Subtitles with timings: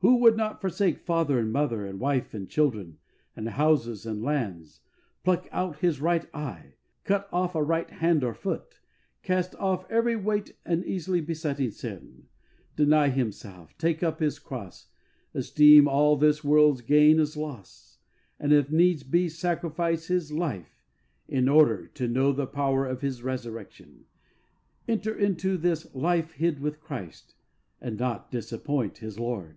[0.00, 2.98] Who would not forsake father and mother, and wife and children,
[3.34, 4.80] and houses and lands,
[5.24, 8.78] pluck out a right eye, cut off a right hand or foot,
[9.24, 12.28] cast off every weight and easily besetting sin,
[12.76, 14.88] deny himself, take up his cross,
[15.34, 17.98] esteem all this world's gain as loss,
[18.38, 20.78] and if needs be sacrifice his life
[21.26, 24.04] in order to ^'know the power of His resurrection,"
[24.86, 27.34] enter into this" life hid with Christ
[27.82, 29.56] in God" and not disappoint his Lord